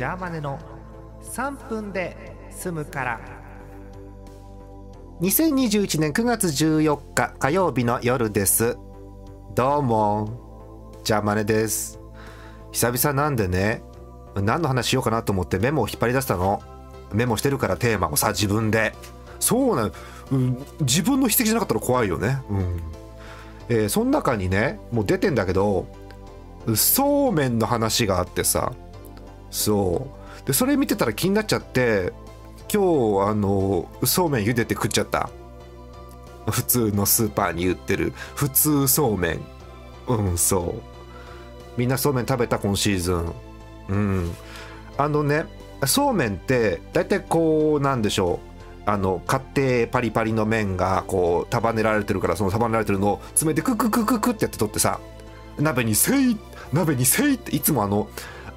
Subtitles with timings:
[0.00, 0.58] ジャーマネの
[1.20, 2.16] 3分で
[2.48, 3.20] 済むから。
[5.20, 8.78] 2021年9月14日火曜日の夜です。
[9.54, 12.00] どうもジャーマネです。
[12.72, 13.82] 久々なんでね
[14.36, 16.62] 何の話しようかなと思ってメモを引っ張り出したの。
[17.12, 18.94] メモしてるからテーマをさ自分で。
[19.38, 19.92] そうなの、
[20.32, 22.38] うん、自分の筆跡じゃなかったら怖いよね。
[22.48, 22.82] うん。
[23.68, 25.86] えー、その中にねもう出てんだけど
[26.74, 28.72] そうめんの話があってさ。
[29.50, 30.08] そ
[30.44, 30.46] う。
[30.46, 32.12] でそれ見てたら気になっちゃって
[32.72, 35.30] 今日あのそうめん茹でて食っちゃった。
[36.50, 38.12] 普通のスーパーに売ってる。
[38.34, 39.40] 普通そうめん。
[40.08, 40.82] うんそう。
[41.76, 43.32] みんなそうめん食べた今シーズン。
[43.88, 44.32] うん。
[44.96, 45.44] あのね
[45.86, 48.50] そうめんって大体こうなんでしょう。
[48.86, 55.00] あの買ってパリパリの麺がこう束ねられてるからその束ねられてるのを詰めてクククククってやって取ってさ
[55.58, 56.36] 鍋にせい
[56.72, 58.08] 鍋にせいっていつもあの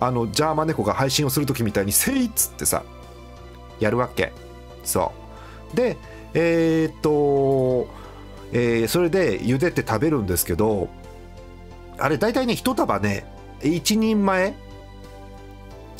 [0.05, 2.83] あのジャーマネコが配信をする時みたいにせいっつってさ
[3.79, 4.33] やるわけ。
[4.83, 5.11] そ
[5.73, 5.75] う。
[5.75, 5.97] で
[6.33, 7.87] えー、っと、
[8.51, 10.89] えー、それで茹でて食べるんですけど
[11.97, 13.25] あれ大体ね一束ね
[13.61, 14.55] 1人前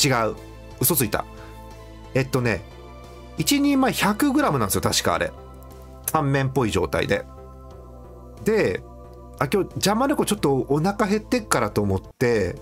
[0.04, 0.36] 違う。
[0.82, 1.24] 嘘ついた。
[2.14, 2.62] えっとね
[3.38, 5.32] 1人前 100g なんですよ確かあれ。
[6.06, 7.26] タンメンっぽい状態で。
[8.44, 8.84] で
[9.40, 12.56] あ今日邪魔猫ちょっとお腹減ってっからと思って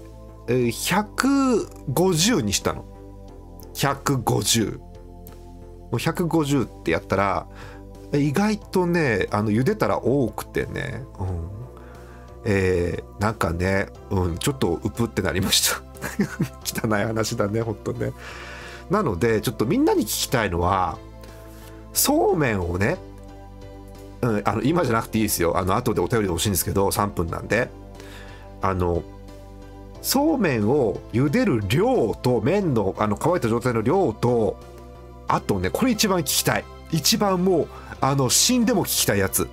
[0.47, 2.85] 150にしたの。
[3.73, 4.87] 150も
[5.93, 7.47] う150ってやったら
[8.13, 11.49] 意外とねあの茹でたら多くてね、うん。
[12.43, 15.81] えー、なんかね、うん、ちょっとうぷってなりました。
[16.87, 18.13] 汚い話だねほんとね。
[18.89, 20.97] なのでちょっとみんなに聞きたいのは
[21.93, 22.97] そうめんをね
[24.21, 25.57] うん、あの今じゃなくていいですよ。
[25.57, 27.69] あの後でお便りで欲しいんですけど3分なんで。
[28.61, 29.01] あの
[30.01, 34.57] そうめんを茹でる量と麺のあの乾いた状態の量と
[35.27, 36.65] あとねこれ一番聞きたい。
[36.91, 37.67] 一番もう
[38.01, 39.47] あの死んでも聞きたいやつ。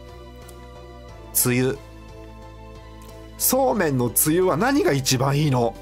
[1.32, 1.78] つゆ。
[3.37, 5.75] そうめんのつゆは何が一番いいの？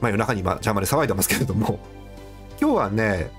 [0.00, 1.78] まあ夜中に今邪魔で騒いでますけれども。
[2.60, 3.30] 今日はね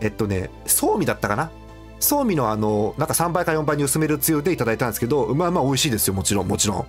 [0.00, 1.50] えっとねそうみだったかな？
[1.98, 6.14] そうみのあのなんか3倍か4倍に薄めるつゆでいただいたんですけどまあまあ美味しいですよ。
[6.14, 6.86] もちろんもちろ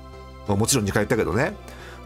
[0.48, 0.56] ん。
[0.56, 1.54] もちろん2回言ったけどね。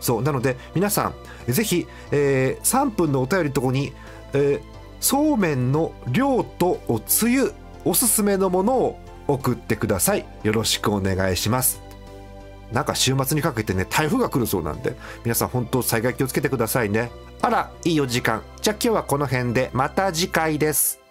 [0.03, 1.13] そうなので皆さ
[1.47, 3.93] んぜひ、えー、3分のお便りとこに、
[4.33, 4.61] えー、
[4.99, 7.53] そうめんの量とおつゆ
[7.85, 10.25] おすすめのものを送ってください。
[10.43, 11.81] よろしくお願いします。
[12.71, 17.11] なんか週末にかけてね台風が来るそうなんで皆さん本当災害気をつけてくださいね。
[17.41, 18.41] あらいいお時間。
[18.61, 21.02] じゃあ今日はこの辺でまた次回です。